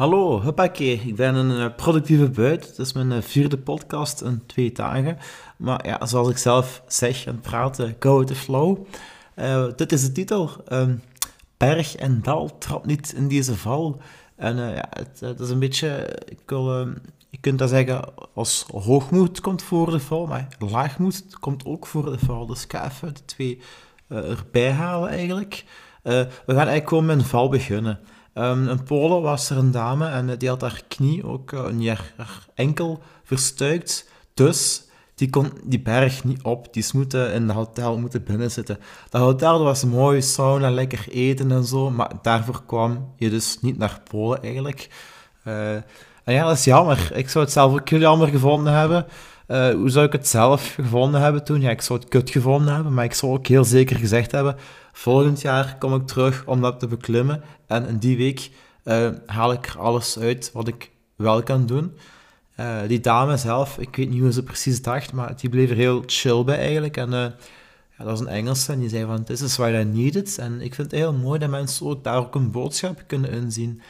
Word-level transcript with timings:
Hallo, 0.00 0.42
huppakee. 0.42 1.00
Ik 1.04 1.16
ben 1.16 1.34
een 1.34 1.60
eh, 1.60 1.76
productieve 1.76 2.30
buit. 2.30 2.66
Het 2.66 2.78
is 2.78 2.92
mijn 2.92 3.12
eh, 3.12 3.22
vierde 3.22 3.58
podcast 3.58 4.20
in 4.22 4.42
twee 4.46 4.72
dagen. 4.72 5.18
Maar 5.56 5.86
ja, 5.86 6.06
zoals 6.06 6.28
ik 6.28 6.36
zelf 6.38 6.82
zeg 6.86 7.26
en 7.26 7.40
praten, 7.40 7.96
go 7.98 8.18
with 8.18 8.26
the 8.26 8.34
flow. 8.34 8.78
Dit 9.76 9.92
is 9.92 10.02
de 10.02 10.12
titel. 10.12 10.50
Uh, 10.68 10.88
berg 11.56 11.96
en 11.96 12.22
dal, 12.22 12.58
trap 12.58 12.86
niet 12.86 13.12
in 13.12 13.28
deze 13.28 13.56
val. 13.56 14.00
En 14.36 14.56
ja, 14.56 14.88
het, 15.20 15.40
is 15.40 15.50
een 15.50 15.58
beetje... 15.58 16.18
Ik 16.28 16.40
wil, 16.46 16.86
je 17.30 17.38
kunt 17.40 17.58
dat 17.58 17.68
zeggen 17.68 18.04
als 18.34 18.66
hoogmoed 18.72 19.40
komt 19.40 19.62
voor 19.62 19.90
de 19.90 20.00
val, 20.00 20.26
maar 20.26 20.48
laagmoed 20.58 21.38
komt 21.40 21.64
ook 21.64 21.86
voor 21.86 22.10
de 22.10 22.18
val. 22.18 22.46
Dus 22.46 22.64
ik 22.64 22.72
ga 22.72 22.84
even 22.84 23.14
de 23.14 23.24
twee 23.24 23.60
erbij 24.08 24.72
halen 24.72 25.08
eigenlijk. 25.08 25.64
we 26.02 26.28
gaan 26.46 26.56
eigenlijk 26.56 26.88
gewoon 26.88 27.06
met 27.06 27.18
een 27.18 27.24
val 27.24 27.48
beginnen. 27.48 28.00
Um, 28.34 28.68
in 28.68 28.82
Polen 28.82 29.22
was 29.22 29.50
er 29.50 29.56
een 29.56 29.70
dame 29.70 30.08
en 30.08 30.38
die 30.38 30.48
had 30.48 30.60
haar 30.60 30.82
knie 30.88 31.24
ook 31.26 31.52
uh, 31.52 31.64
een 31.64 31.86
haar 32.16 32.46
enkel 32.54 33.02
verstuikt. 33.24 34.08
Dus 34.34 34.82
die 35.14 35.30
kon 35.30 35.52
die 35.64 35.80
berg 35.80 36.24
niet 36.24 36.42
op. 36.42 36.72
Die 36.72 36.84
moeten 36.92 37.32
in 37.32 37.48
het 37.48 37.56
hotel 37.56 37.98
moeten 37.98 38.24
binnenzitten. 38.24 38.78
Dat 39.08 39.20
hotel 39.20 39.62
was 39.62 39.84
mooi, 39.84 40.22
sauna, 40.22 40.70
lekker 40.70 41.06
eten 41.10 41.50
en 41.50 41.64
zo. 41.64 41.90
Maar 41.90 42.10
daarvoor 42.22 42.62
kwam 42.66 43.12
je 43.16 43.30
dus 43.30 43.58
niet 43.60 43.78
naar 43.78 44.00
Polen 44.10 44.42
eigenlijk. 44.42 44.88
Uh, 45.44 45.74
en 46.24 46.34
ja, 46.34 46.44
dat 46.44 46.56
is 46.56 46.64
jammer. 46.64 47.10
Ik 47.14 47.28
zou 47.28 47.44
het 47.44 47.52
zelf 47.52 47.72
ook 47.72 47.88
heel 47.88 47.98
jammer 47.98 48.28
gevonden 48.28 48.72
hebben. 48.72 49.06
Uh, 49.50 49.70
hoe 49.70 49.88
zou 49.88 50.06
ik 50.06 50.12
het 50.12 50.28
zelf 50.28 50.74
gevonden 50.74 51.20
hebben 51.20 51.44
toen? 51.44 51.60
Ja, 51.60 51.70
ik 51.70 51.80
zou 51.80 51.98
het 51.98 52.08
kut 52.08 52.30
gevonden 52.30 52.74
hebben, 52.74 52.94
maar 52.94 53.04
ik 53.04 53.14
zou 53.14 53.32
ook 53.32 53.46
heel 53.46 53.64
zeker 53.64 53.96
gezegd 53.96 54.32
hebben: 54.32 54.56
volgend 54.92 55.40
jaar 55.40 55.76
kom 55.78 55.94
ik 55.94 56.06
terug 56.06 56.42
om 56.46 56.60
dat 56.60 56.80
te 56.80 56.86
beklimmen. 56.86 57.42
En 57.66 57.86
in 57.86 57.98
die 57.98 58.16
week 58.16 58.50
uh, 58.84 59.08
haal 59.26 59.52
ik 59.52 59.66
er 59.66 59.78
alles 59.78 60.18
uit 60.18 60.50
wat 60.52 60.68
ik 60.68 60.90
wel 61.16 61.42
kan 61.42 61.66
doen. 61.66 61.96
Uh, 62.60 62.76
die 62.86 63.00
dame 63.00 63.36
zelf, 63.36 63.78
ik 63.78 63.96
weet 63.96 64.10
niet 64.10 64.20
hoe 64.20 64.32
ze 64.32 64.42
precies 64.42 64.82
dacht, 64.82 65.12
maar 65.12 65.36
die 65.36 65.50
bleef 65.50 65.70
er 65.70 65.76
heel 65.76 66.02
chill 66.06 66.44
bij 66.44 66.58
eigenlijk. 66.58 66.96
En 66.96 67.10
ja, 67.10 67.34
dat 67.98 68.06
was 68.06 68.20
een 68.20 68.28
Engelse 68.28 68.72
en 68.72 68.78
die 68.78 68.88
zei 68.88 69.04
van, 69.04 69.24
this 69.24 69.40
is 69.40 69.56
what 69.56 69.72
I 69.72 69.84
needed. 69.84 70.38
En 70.38 70.60
ik 70.60 70.74
vind 70.74 70.90
het 70.90 71.00
heel 71.00 71.12
mooi 71.12 71.38
dat 71.38 71.50
mensen 71.50 71.86
ook 71.86 72.04
daar 72.04 72.18
ook 72.18 72.34
een 72.34 72.50
boodschap 72.50 73.02
kunnen 73.06 73.30
inzien. 73.30 73.80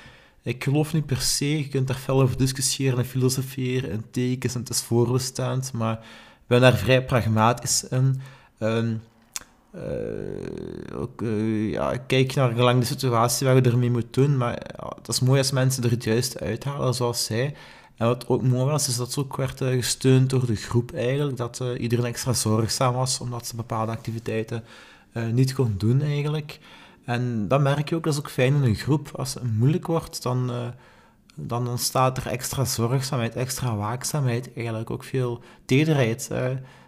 Ik 0.43 0.65
geloof 0.65 0.93
niet 0.93 1.07
per 1.07 1.21
se, 1.21 1.59
je 1.59 1.69
kunt 1.69 1.87
daar 1.87 1.97
veel 1.97 2.23
over 2.23 2.37
discussiëren 2.37 2.99
en 2.99 3.05
filosoferen 3.05 3.91
en 3.91 4.05
tekens 4.11 4.55
en 4.55 4.61
het 4.61 4.71
is 4.71 4.81
voorbestaand, 4.83 5.73
maar 5.73 5.93
ik 5.93 6.47
ben 6.47 6.61
daar 6.61 6.77
vrij 6.77 7.05
pragmatisch 7.05 7.89
in. 7.89 8.21
Um, 8.59 9.03
uh, 9.75 11.01
ook, 11.01 11.23
uh, 11.23 11.71
ja, 11.71 11.97
kijk 11.97 12.35
naar 12.35 12.53
gelang 12.53 12.81
de 12.81 12.87
situatie 12.87 13.47
waar 13.47 13.57
je 13.57 13.63
ermee 13.63 13.91
moet 13.91 14.15
doen, 14.15 14.37
maar 14.37 14.59
ja, 14.77 14.93
het 14.97 15.09
is 15.09 15.21
mooi 15.21 15.39
als 15.39 15.51
mensen 15.51 15.85
er 15.85 15.91
het 15.91 16.05
juist 16.05 16.41
uithalen, 16.41 16.95
zoals 16.95 17.25
zij. 17.25 17.55
En 17.97 18.07
wat 18.07 18.29
ook 18.29 18.43
mooi 18.43 18.71
was, 18.71 18.89
is 18.89 18.97
dat 18.97 19.13
ze 19.13 19.21
ook 19.21 19.37
werd 19.37 19.61
uh, 19.61 19.69
gesteund 19.69 20.31
door 20.31 20.47
de 20.47 20.57
groep 20.57 20.95
eigenlijk, 20.95 21.37
dat 21.37 21.63
iedereen 21.79 22.05
extra 22.05 22.33
zorgzaam 22.33 22.95
was, 22.95 23.21
omdat 23.21 23.47
ze 23.47 23.57
bepaalde 23.57 23.93
activiteiten 23.93 24.65
niet 25.33 25.55
kon 25.55 25.75
doen 25.79 26.03
eigenlijk. 26.03 26.59
En 27.11 27.49
dat 27.49 27.61
merk 27.61 27.89
je 27.89 27.97
ook, 27.97 28.05
dat 28.05 28.13
is 28.13 28.19
ook 28.19 28.31
fijn 28.31 28.55
in 28.55 28.63
een 28.63 28.75
groep. 28.75 29.11
Als 29.13 29.35
het 29.35 29.59
moeilijk 29.59 29.87
wordt, 29.87 30.23
dan, 30.23 30.51
uh, 30.51 30.57
dan 31.35 31.69
ontstaat 31.69 32.17
er 32.17 32.27
extra 32.27 32.65
zorgzaamheid, 32.65 33.35
extra 33.37 33.77
waakzaamheid, 33.77 34.51
eigenlijk 34.55 34.91
ook 34.91 35.05
veel 35.05 35.43
tederheid. 35.65 36.31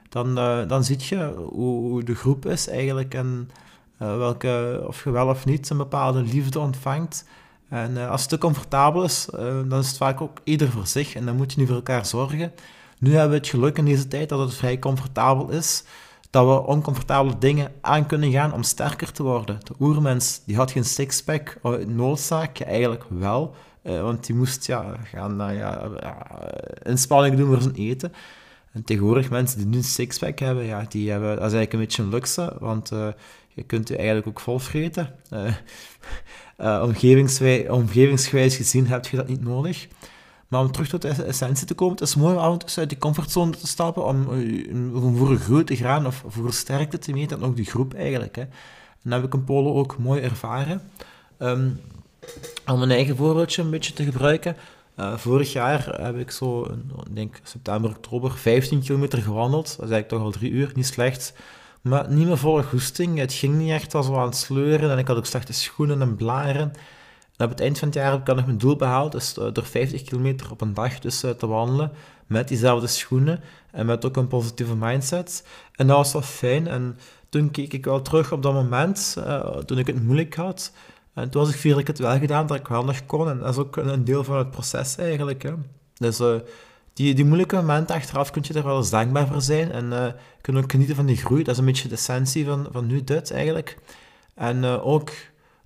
Dan, 0.09 0.39
uh, 0.39 0.69
dan 0.69 0.85
zie 0.85 0.97
je 0.99 1.35
hoe, 1.37 2.03
de 2.03 2.15
groep 2.15 2.47
is 2.47 2.69
eigenlijk 2.69 3.15
en 3.15 3.51
welke, 3.97 4.85
of 4.87 5.05
je 5.05 5.11
wel 5.11 5.29
of 5.29 5.45
niet 5.45 5.71
een 5.71 5.77
bepaalde 5.77 6.23
liefde 6.23 6.59
ontvangt. 6.59 7.25
En 7.69 8.09
als 8.09 8.21
het 8.21 8.31
te 8.31 8.39
comfortabel 8.39 9.05
is, 9.05 9.29
dan 9.69 9.79
is 9.79 9.89
het 9.89 9.97
vaak 9.97 10.21
ook 10.21 10.39
ieder 10.45 10.71
voor 10.71 10.87
zich 10.87 11.15
en 11.15 11.27
dan 11.27 11.37
moet 11.37 11.53
je 11.53 11.59
niet 11.59 11.69
voor 11.69 11.77
elkaar 11.77 12.07
zorgen. 12.07 12.53
Nu 12.99 13.11
hebben 13.11 13.31
we 13.31 13.37
het 13.37 13.49
geluk 13.49 13.79
in 13.79 13.85
deze 13.85 14.09
tijd 14.09 14.29
dat 14.29 14.39
het 14.39 14.55
vrij 14.55 14.79
comfortabel 14.79 15.51
is 15.51 15.85
dat 16.33 16.47
we 16.47 16.67
oncomfortabele 16.67 17.39
dingen 17.39 17.73
aan 17.81 18.07
kunnen 18.07 18.31
gaan 18.31 18.53
om 18.53 18.63
sterker 18.63 19.13
te 19.13 19.23
worden. 19.23 19.59
De 19.63 19.75
oermens 19.81 20.43
die 20.47 20.57
had 20.57 20.71
geen 20.71 20.85
sixpack, 20.85 21.59
noodzaak, 21.87 22.61
eigenlijk 22.61 23.05
wel. 23.09 23.55
Uh, 23.83 24.03
want 24.03 24.27
die 24.27 24.35
moest 24.35 24.67
ja, 24.67 24.97
gaan 25.05 25.51
uh, 25.51 25.59
ja, 25.59 25.91
inspanningen 26.83 27.39
doen 27.39 27.47
voor 27.47 27.63
zijn 27.63 27.75
eten. 27.75 28.13
En 28.73 28.85
tegenwoordig 28.85 29.31
mensen 29.31 29.59
die 29.59 29.67
nu 29.67 29.77
een 29.77 29.85
sixpack 29.85 30.39
hebben, 30.39 30.65
ja, 30.65 30.85
die 30.89 31.11
hebben, 31.11 31.29
dat 31.29 31.37
is 31.37 31.53
eigenlijk 31.53 31.73
een 31.73 31.79
beetje 31.79 32.03
een 32.03 32.09
luxe, 32.09 32.57
want 32.59 32.93
uh, 32.93 33.09
je 33.49 33.63
kunt 33.63 33.89
je 33.89 33.97
eigenlijk 33.97 34.27
ook 34.27 34.41
vol 34.41 34.59
vreten. 34.59 35.15
omgevingsgewijs 37.69 38.57
gezien 38.57 38.87
heb 38.87 39.07
je 39.07 39.17
dat 39.17 39.29
niet 39.29 39.45
nodig. 39.45 39.89
Maar 40.53 40.61
om 40.61 40.73
terug 40.73 40.89
tot 40.89 41.03
de 41.03 41.09
essentie 41.09 41.67
te 41.67 41.75
komen, 41.75 41.95
het 41.95 42.09
is 42.09 42.15
mooi 42.15 42.37
om 42.37 42.41
af 42.41 42.79
uit 42.79 42.89
die 42.89 42.99
comfortzone 42.99 43.51
te 43.51 43.67
stappen, 43.67 44.05
om, 44.05 44.33
eh, 44.33 45.05
om 45.05 45.17
voor 45.17 45.31
een 45.31 45.39
groei 45.39 45.65
te 45.65 45.77
gaan 45.77 46.07
of 46.07 46.25
voor 46.27 46.53
sterkte 46.53 46.99
te 46.99 47.13
meten, 47.13 47.37
en 47.37 47.45
ook 47.45 47.57
die 47.57 47.65
groep 47.65 47.95
eigenlijk. 47.95 48.37
Hè. 48.37 48.43
En 48.43 48.51
dat 49.03 49.13
heb 49.13 49.25
ik 49.25 49.35
in 49.35 49.45
Polen 49.45 49.75
ook 49.75 49.99
mooi 49.99 50.23
ervaren. 50.23 50.83
Um, 51.39 51.81
om 52.67 52.79
mijn 52.79 52.91
eigen 52.91 53.17
voorbeeldje 53.17 53.63
een 53.63 53.71
beetje 53.71 53.93
te 53.93 54.05
gebruiken. 54.05 54.57
Uh, 54.97 55.17
vorig 55.17 55.53
jaar 55.53 56.03
heb 56.03 56.19
ik 56.19 56.31
zo, 56.31 56.77
denk 57.11 57.41
september, 57.43 57.91
oktober, 57.91 58.33
15 58.39 58.81
kilometer 58.81 59.23
gewandeld. 59.23 59.65
Dat 59.65 59.87
is 59.87 59.91
eigenlijk 59.91 60.09
toch 60.09 60.23
al 60.23 60.31
drie 60.31 60.51
uur, 60.51 60.73
niet 60.75 60.87
slecht. 60.87 61.33
Maar 61.81 62.13
niet 62.13 62.27
meer 62.27 62.39
volle 62.39 62.63
goesting. 62.63 63.19
Het 63.19 63.33
ging 63.33 63.55
niet 63.55 63.71
echt, 63.71 63.93
was 63.93 64.09
wel 64.09 64.19
aan 64.19 64.27
het 64.27 64.37
sleuren. 64.37 64.91
En 64.91 64.99
ik 64.99 65.07
had 65.07 65.17
ook 65.17 65.27
slechte 65.27 65.53
schoenen 65.53 66.01
en 66.01 66.17
blaren 66.17 66.73
op 67.39 67.49
het 67.49 67.61
eind 67.61 67.79
van 67.79 67.89
het 67.89 67.97
jaar 67.97 68.11
heb 68.11 68.29
ik 68.29 68.35
nog 68.35 68.47
mijn 68.47 68.59
doel 68.59 68.77
behaald, 68.77 69.13
dus 69.13 69.39
uh, 69.39 69.47
door 69.53 69.65
50 69.65 70.03
kilometer 70.03 70.51
op 70.51 70.61
een 70.61 70.75
dag 70.75 70.99
dus, 70.99 71.25
uh, 71.25 71.31
te 71.31 71.47
wandelen, 71.47 71.93
met 72.27 72.49
diezelfde 72.49 72.87
schoenen 72.87 73.41
en 73.71 73.87
met 73.87 74.05
ook 74.05 74.17
een 74.17 74.27
positieve 74.27 74.77
mindset. 74.77 75.47
En 75.73 75.87
dat 75.87 75.97
was 75.97 76.13
wel 76.13 76.23
fijn. 76.23 76.67
En 76.67 76.99
toen 77.29 77.51
keek 77.51 77.73
ik 77.73 77.85
wel 77.85 78.03
terug 78.03 78.33
op 78.33 78.43
dat 78.43 78.53
moment, 78.53 79.17
uh, 79.19 79.41
toen 79.57 79.79
ik 79.79 79.87
het 79.87 80.03
moeilijk 80.03 80.35
had. 80.35 80.73
En 81.15 81.31
toen 81.31 81.43
was 81.43 81.51
ik 81.51 81.57
vier 81.57 81.79
ik 81.79 81.87
het 81.87 81.99
wel 81.99 82.19
gedaan, 82.19 82.47
dat 82.47 82.57
ik 82.57 82.69
wel 82.69 82.85
nog 82.85 83.07
kon. 83.07 83.29
En 83.29 83.39
dat 83.39 83.49
is 83.49 83.57
ook 83.57 83.77
een 83.77 84.05
deel 84.05 84.25
van 84.25 84.37
het 84.39 84.51
proces 84.51 84.97
eigenlijk. 84.97 85.43
Hè. 85.43 85.53
Dus 85.95 86.21
die, 86.93 87.15
die 87.15 87.25
moeilijke 87.25 87.57
momenten 87.57 87.97
achteraf 87.97 88.31
kun 88.31 88.43
je 88.47 88.55
er 88.55 88.65
wel 88.65 88.77
eens 88.77 88.91
dankbaar 88.91 89.27
voor 89.27 89.43
zijn. 89.43 89.73
En 89.73 89.85
uh, 89.85 90.07
kun 90.41 90.59
ook 90.59 90.71
genieten 90.71 90.97
van 90.97 91.07
die 91.07 91.17
groei. 91.17 91.43
Dat 91.43 91.55
is 91.55 91.61
een 91.61 91.67
beetje 91.67 91.89
de 91.89 91.95
essentie 91.95 92.45
van, 92.45 92.69
van 92.71 92.87
nu 92.87 93.05
dit 93.05 93.31
eigenlijk. 93.31 93.79
En 94.35 94.65
ook 94.65 95.11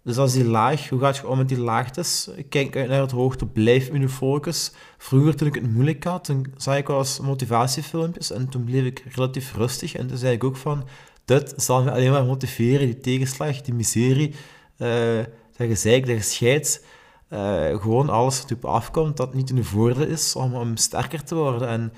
dus 0.06 0.17
als 0.17 0.33
die 0.33 0.44
laag, 0.44 0.89
hoe 0.89 1.00
gaat 1.00 1.17
je 1.17 1.28
om 1.28 1.39
met 1.39 1.49
die 1.49 1.59
laagtes? 1.59 2.31
Kijk 2.49 2.77
uit 2.77 2.89
naar 2.89 3.00
het 3.00 3.11
hoogte, 3.11 3.47
blijf 3.47 3.89
in 3.89 4.00
je 4.00 4.09
focus. 4.09 4.72
Vroeger, 4.99 5.37
toen 5.37 5.49
ik 5.49 5.55
het 5.55 5.72
moeilijk 5.72 6.05
had, 6.05 6.25
toen 6.25 6.47
zag 6.56 6.77
ik 6.77 6.87
wel 6.87 6.99
eens 6.99 7.21
motivatiefilmpjes 7.21 8.31
en 8.31 8.49
toen 8.49 8.65
bleef 8.65 8.84
ik 8.84 9.05
relatief 9.15 9.55
rustig. 9.55 9.94
En 9.94 10.06
toen 10.06 10.17
zei 10.17 10.34
ik 10.34 10.44
ook 10.44 10.56
van, 10.56 10.84
dit 11.25 11.55
zal 11.56 11.83
me 11.83 11.91
alleen 11.91 12.11
maar 12.11 12.25
motiveren, 12.25 12.87
die 12.87 13.00
tegenslag, 13.00 13.61
die 13.61 13.75
miserie, 13.75 14.34
uh, 14.78 15.17
dat 15.56 15.67
gezeik, 15.67 16.06
dat 16.06 16.17
gescheit. 16.17 16.84
Uh, 17.31 17.81
gewoon 17.81 18.09
alles 18.09 18.43
wat 18.43 18.53
op 18.53 18.65
afkomt, 18.65 19.17
dat 19.17 19.34
niet 19.34 19.50
in 19.50 19.56
je 19.56 19.65
voordeel 19.65 20.06
is 20.06 20.37
om, 20.37 20.77
sterker 20.77 21.25
te 21.25 21.34
worden. 21.34 21.69
En 21.69 21.93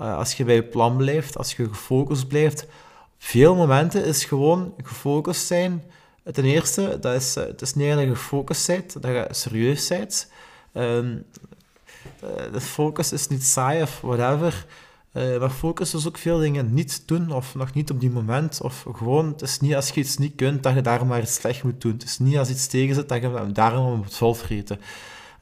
uh, 0.00 0.16
als 0.16 0.34
je 0.34 0.44
bij 0.44 0.54
je 0.54 0.64
plan 0.64 0.96
blijft, 0.96 1.38
als 1.38 1.52
je 1.52 1.68
gefocust 1.68 2.28
blijft, 2.28 2.66
veel 3.18 3.54
momenten 3.56 4.04
is 4.04 4.24
gewoon 4.24 4.74
gefocust 4.82 5.46
zijn 5.46 5.82
Ten 6.32 6.44
eerste, 6.44 6.98
dat 7.00 7.14
is, 7.14 7.36
eh, 7.36 7.44
het 7.44 7.62
is 7.62 7.74
niet 7.74 7.94
dat 7.94 8.00
je 8.00 8.08
gefocust 8.08 8.66
bent, 8.66 9.02
dat 9.02 9.10
je 9.10 9.26
serieus 9.30 9.88
bent. 9.88 10.30
Um, 10.74 11.24
de 12.52 12.60
focus 12.60 13.12
is 13.12 13.28
niet 13.28 13.44
saai 13.44 13.82
of 13.82 14.00
whatever. 14.00 14.66
Uh, 15.12 15.38
maar 15.38 15.50
focus 15.50 15.94
is 15.94 16.06
ook 16.06 16.18
veel 16.18 16.38
dingen 16.38 16.74
niet 16.74 17.02
doen 17.06 17.32
of 17.32 17.54
nog 17.54 17.74
niet 17.74 17.90
op 17.90 18.00
die 18.00 18.10
moment. 18.10 18.60
Of 18.60 18.86
gewoon, 18.92 19.26
het 19.26 19.42
is 19.42 19.60
niet 19.60 19.74
als 19.74 19.90
je 19.90 20.00
iets 20.00 20.16
niet 20.16 20.34
kunt, 20.34 20.62
dat 20.62 20.74
je 20.74 20.80
daar 20.80 21.06
maar 21.06 21.20
iets 21.20 21.34
slecht 21.34 21.62
moet 21.62 21.80
doen. 21.80 21.92
Het 21.92 22.02
is 22.02 22.18
niet 22.18 22.38
als 22.38 22.50
iets 22.50 22.66
tegen 22.66 22.94
zit, 22.94 23.08
dat 23.08 23.22
je 23.22 23.52
daarom 23.52 23.96
moet 23.96 24.16
volvreten. 24.16 24.80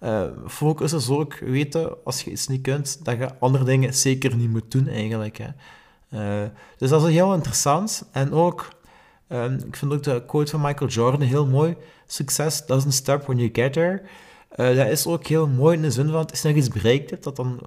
Uh, 0.03 0.23
focus 0.47 0.93
is 0.93 1.09
ook 1.09 1.39
weten, 1.39 2.05
als 2.05 2.23
je 2.23 2.31
iets 2.31 2.47
niet 2.47 2.63
kunt, 2.63 3.05
dat 3.05 3.19
je 3.19 3.39
andere 3.39 3.65
dingen 3.65 3.95
zeker 3.95 4.37
niet 4.37 4.51
moet 4.51 4.71
doen 4.71 4.89
eigenlijk. 4.89 5.39
Hè. 5.39 6.49
Dus 6.79 6.91
dat 6.91 7.07
is 7.07 7.13
heel 7.13 7.35
interessant. 7.35 8.09
En 8.13 8.33
ook 8.33 8.69
Um, 9.33 9.55
ik 9.55 9.77
vind 9.77 9.93
ook 9.93 10.03
de 10.03 10.23
quote 10.27 10.51
van 10.51 10.61
Michael 10.61 10.91
Jordan 10.91 11.21
heel 11.21 11.47
mooi. 11.47 11.77
Success 12.07 12.67
doesn't 12.67 12.95
stop 12.95 13.23
when 13.23 13.39
you 13.39 13.51
get 13.53 13.73
there. 13.73 14.03
Uh, 14.57 14.77
dat 14.77 14.87
is 14.87 15.07
ook 15.07 15.27
heel 15.27 15.47
mooi 15.47 15.77
in 15.77 15.83
de 15.83 15.91
zin 15.91 16.09
van, 16.09 16.21
het 16.21 16.33
is 16.33 16.43
nog 16.43 16.55
iets 16.55 16.69
bereikt 16.69 17.23
dat 17.23 17.37
dan 17.37 17.61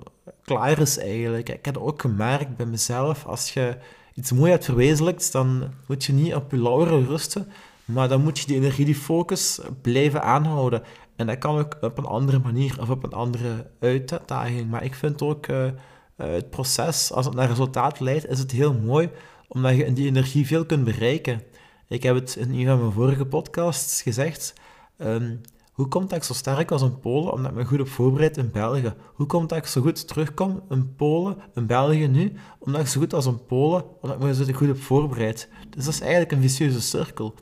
klaar 0.44 0.80
is 0.80 0.98
eigenlijk. 0.98 1.50
Ik 1.50 1.66
heb 1.66 1.78
ook 1.78 2.02
gemerkt 2.02 2.56
bij 2.58 2.66
mezelf, 2.66 3.25
als 3.25 3.54
je 3.54 3.78
iets 4.13 4.31
mooi 4.31 4.52
hebt 4.52 4.66
verwezenlijkt, 4.66 5.31
dan 5.31 5.74
moet 5.88 6.04
je 6.04 6.13
niet 6.13 6.36
op 6.36 6.52
je 6.52 6.58
lauren 6.58 7.08
rusten, 7.08 7.48
maar 7.86 8.08
dan 8.08 8.22
moet 8.22 8.40
je 8.40 8.48
die 8.48 8.56
energie, 8.56 8.86
die 8.86 8.96
focus 8.96 9.60
blijven 9.81 10.24
aanhouden. 10.24 10.84
En 11.16 11.28
dat 11.28 11.38
kan 11.38 11.58
ook 11.58 11.78
op 11.81 11.98
een 11.98 12.06
andere 12.06 12.40
manier 12.40 12.78
of 12.80 12.90
op 12.90 13.04
een 13.04 13.13
andere 13.13 13.68
uitdaging. 13.80 14.69
Maar 14.69 14.84
ik 14.84 14.96
vind 14.96 15.22
ook 15.22 15.48
uh, 15.48 15.66
uh, 15.66 15.72
het 16.16 16.50
proces, 16.50 17.12
als 17.12 17.25
het 17.25 17.36
naar 17.36 17.48
resultaat 17.48 18.00
leidt, 18.00 18.30
is 18.30 18.40
het 18.40 18.52
heel 18.52 18.74
mooi, 18.74 19.10
omdat 19.48 19.75
je 19.75 19.86
in 19.86 19.94
die 19.94 20.08
energie 20.08 20.48
veel 20.48 20.66
kunt 20.66 20.84
bereiken. 20.84 21.42
Ik 21.91 22.03
heb 22.03 22.15
het 22.15 22.35
in 22.35 22.53
een 22.53 22.65
van 22.65 22.79
mijn 22.79 22.91
vorige 22.91 23.25
podcasts 23.25 24.01
gezegd. 24.01 24.53
Um, 24.97 25.41
Hoe 25.71 25.88
komt 25.88 26.09
dat 26.09 26.17
ik 26.17 26.23
zo 26.23 26.33
sterk 26.33 26.69
was 26.69 26.81
in 26.81 26.99
Polen? 26.99 27.33
Omdat 27.33 27.51
ik 27.51 27.57
me 27.57 27.65
goed 27.65 27.79
op 27.79 27.88
voorbereid 27.88 28.38
in 28.38 28.51
België. 28.51 28.93
Hoe 29.13 29.25
komt 29.25 29.49
dat 29.49 29.57
ik 29.57 29.65
zo 29.65 29.81
goed 29.81 30.07
terugkom 30.07 30.63
in 30.69 30.95
Polen, 30.95 31.38
in 31.55 31.65
België 31.65 32.07
nu? 32.07 32.33
Omdat 32.59 32.81
ik 32.81 32.88
zo 32.88 32.99
goed 32.99 33.11
was 33.11 33.25
in 33.25 33.45
Polen, 33.45 33.83
omdat 34.01 34.17
ik 34.17 34.23
me 34.23 34.33
zo 34.33 34.53
goed 34.53 34.69
op 34.69 34.81
voorbereid. 34.81 35.49
Dus 35.69 35.85
dat 35.85 35.93
is 35.93 36.01
eigenlijk 36.01 36.31
een 36.31 36.41
vicieuze 36.41 36.81
cirkel. 36.81 37.33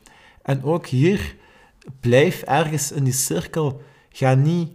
En 0.42 0.64
ook 0.64 0.88
hier, 0.88 1.36
blijf 2.00 2.42
ergens 2.42 2.92
in 2.92 3.04
die 3.04 3.14
cirkel. 3.14 3.82
Ga 4.10 4.34
niet 4.34 4.72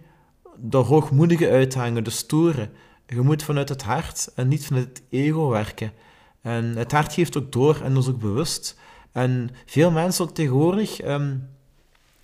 de 0.56 0.76
hoogmoedige 0.76 1.50
uithangen, 1.50 2.04
de 2.04 2.10
stoere. 2.10 2.70
Je 3.06 3.20
moet 3.20 3.42
vanuit 3.42 3.68
het 3.68 3.82
hart 3.82 4.32
en 4.34 4.48
niet 4.48 4.66
vanuit 4.66 4.86
het 4.86 5.02
ego 5.08 5.48
werken. 5.48 5.92
En 6.40 6.64
het 6.76 6.92
hart 6.92 7.12
geeft 7.12 7.36
ook 7.36 7.52
door 7.52 7.80
en 7.82 7.96
is 7.96 8.08
ook 8.08 8.20
bewust. 8.20 8.76
En 9.14 9.50
veel 9.66 9.90
mensen 9.90 10.24
ook 10.24 10.34
tegenwoordig, 10.34 11.04
um, 11.04 11.48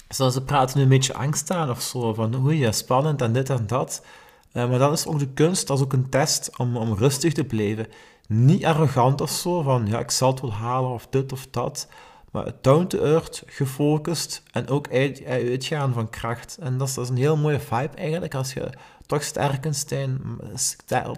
ze 0.08 0.42
praten 0.44 0.76
nu 0.76 0.82
een 0.82 0.88
beetje 0.88 1.14
angst 1.14 1.50
aan 1.50 1.70
of 1.70 1.80
zo, 1.80 2.14
van 2.14 2.44
oei, 2.44 2.72
spannend 2.72 3.22
en 3.22 3.32
dit 3.32 3.50
en 3.50 3.66
dat. 3.66 4.04
Uh, 4.52 4.68
maar 4.68 4.78
dat 4.78 4.92
is 4.92 5.06
ook 5.06 5.18
de 5.18 5.28
kunst, 5.28 5.66
dat 5.66 5.76
is 5.76 5.84
ook 5.84 5.92
een 5.92 6.08
test 6.08 6.56
om, 6.56 6.76
om 6.76 6.94
rustig 6.94 7.32
te 7.32 7.44
blijven. 7.44 7.86
Niet 8.28 8.64
arrogant 8.64 9.20
of 9.20 9.30
zo, 9.30 9.62
van 9.62 9.86
ja, 9.86 9.98
ik 9.98 10.10
zal 10.10 10.30
het 10.30 10.40
wel 10.40 10.52
halen 10.52 10.90
of 10.90 11.06
dit 11.10 11.32
of 11.32 11.46
dat. 11.50 11.88
Maar 12.30 12.52
down 12.60 12.86
to 12.86 12.98
earth, 12.98 13.42
gefocust 13.46 14.42
en 14.52 14.68
ook 14.68 14.90
uit, 14.92 15.24
uitgaan 15.24 15.92
van 15.92 16.10
kracht. 16.10 16.56
En 16.60 16.78
dat 16.78 16.88
is, 16.88 17.08
een 17.08 17.16
heel 17.16 17.36
mooie 17.36 17.60
vibe 17.60 17.96
eigenlijk, 17.96 18.34
als 18.34 18.52
je 18.52 18.70
toch 19.06 19.22
sterk 19.22 19.66
zijn, 19.70 20.20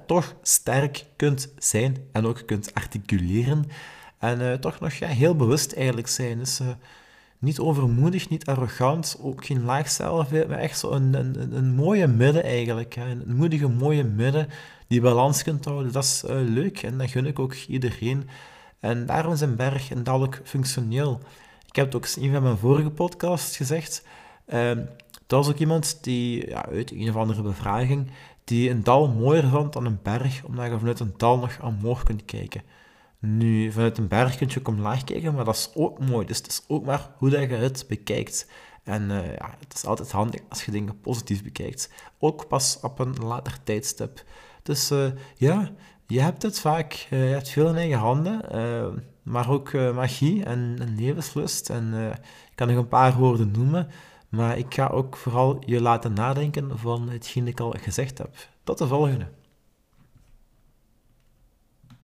toch 0.06 0.34
sterk 0.42 1.04
kunt 1.16 1.52
zijn 1.58 1.96
en 2.12 2.26
ook 2.26 2.42
kunt 2.46 2.74
articuleren. 2.74 3.64
En 4.22 4.40
uh, 4.40 4.52
toch 4.52 4.80
nog 4.80 4.92
ja, 4.92 5.06
heel 5.06 5.36
bewust 5.36 5.72
eigenlijk 5.72 6.08
zijn. 6.08 6.38
Dus 6.38 6.60
uh, 6.60 6.68
niet 7.38 7.58
overmoedig, 7.58 8.28
niet 8.28 8.46
arrogant, 8.46 9.16
ook 9.20 9.46
geen 9.46 9.64
laag 9.64 9.90
zelfbeeld, 9.90 10.48
maar 10.48 10.58
echt 10.58 10.78
zo 10.78 10.90
een, 10.90 11.14
een, 11.14 11.56
een 11.56 11.74
mooie 11.74 12.06
midden 12.06 12.42
eigenlijk. 12.42 12.94
Hè. 12.94 13.10
Een 13.10 13.36
moedige 13.36 13.68
mooie 13.68 14.04
midden 14.04 14.48
die 14.86 15.00
balans 15.00 15.42
kunt 15.42 15.64
houden. 15.64 15.92
Dat 15.92 16.04
is 16.04 16.24
uh, 16.24 16.30
leuk 16.30 16.82
en 16.82 16.98
dat 16.98 17.10
gun 17.10 17.26
ik 17.26 17.38
ook 17.38 17.54
iedereen. 17.54 18.28
En 18.80 19.06
daarom 19.06 19.34
een 19.40 19.56
berg 19.56 19.90
en 19.90 20.04
dal 20.04 20.22
ook 20.22 20.40
functioneel. 20.44 21.20
Ik 21.68 21.76
heb 21.76 21.84
het 21.84 21.94
ook 21.94 22.06
in 22.06 22.24
een 22.24 22.32
van 22.32 22.42
mijn 22.42 22.56
vorige 22.56 22.90
podcasts 22.90 23.56
gezegd. 23.56 24.04
Uh, 24.48 24.70
dat 25.26 25.44
was 25.44 25.48
ook 25.48 25.58
iemand 25.58 25.98
die, 26.04 26.48
ja, 26.48 26.66
uit 26.66 26.90
een 26.90 27.08
of 27.08 27.16
andere 27.16 27.42
bevraging, 27.42 28.10
die 28.44 28.70
een 28.70 28.82
dal 28.82 29.08
mooier 29.08 29.48
vond 29.48 29.72
dan 29.72 29.84
een 29.84 29.98
berg, 30.02 30.44
omdat 30.44 30.70
je 30.70 30.78
vanuit 30.78 31.00
een 31.00 31.14
dal 31.16 31.38
nog 31.38 31.58
omhoog 31.62 32.02
kunt 32.02 32.24
kijken. 32.24 32.62
Nu, 33.24 33.72
vanuit 33.72 33.98
een 33.98 34.08
berg 34.08 34.36
kun 34.36 34.48
je 34.50 34.58
ook 34.58 34.68
omlaag 34.68 35.04
kijken, 35.04 35.34
maar 35.34 35.44
dat 35.44 35.54
is 35.54 35.70
ook 35.74 35.98
mooi. 35.98 36.26
Dus 36.26 36.36
het 36.36 36.46
is 36.46 36.62
ook 36.68 36.84
maar 36.84 37.10
hoe 37.16 37.30
dat 37.30 37.40
je 37.40 37.54
het 37.54 37.84
bekijkt. 37.88 38.50
En 38.82 39.02
uh, 39.02 39.34
ja, 39.34 39.54
het 39.58 39.74
is 39.74 39.84
altijd 39.84 40.12
handig 40.12 40.40
als 40.48 40.64
je 40.64 40.70
dingen 40.70 41.00
positief 41.00 41.42
bekijkt. 41.42 41.90
Ook 42.18 42.48
pas 42.48 42.78
op 42.82 42.98
een 42.98 43.14
later 43.14 43.58
tijdstip. 43.64 44.24
Dus 44.62 44.90
uh, 44.90 45.06
ja, 45.36 45.70
je 46.06 46.20
hebt 46.20 46.42
het 46.42 46.60
vaak, 46.60 47.06
uh, 47.10 47.28
je 47.28 47.34
hebt 47.34 47.48
veel 47.48 47.68
in 47.68 47.76
eigen 47.76 47.98
handen, 47.98 48.40
maar 49.22 49.50
ook 49.50 49.72
magie 49.72 50.44
en, 50.44 50.76
en, 50.80 50.96
levenslust. 50.98 51.70
En 51.70 51.94
ik 52.50 52.52
kan 52.54 52.68
nog 52.68 52.76
een 52.76 52.88
paar 52.88 53.14
woorden 53.14 53.50
noemen, 53.50 53.88
maar 54.28 54.58
ik 54.58 54.74
ga 54.74 54.86
ook 54.86 55.16
vooral 55.16 55.62
je 55.66 55.80
laten 55.80 56.12
nadenken 56.12 56.78
van 56.78 57.08
hetgeen 57.08 57.46
ik 57.46 57.60
al 57.60 57.74
gezegd 57.78 58.18
heb. 58.18 58.34
Tot 58.64 58.78
de 58.78 58.86
volgende. 58.86 59.26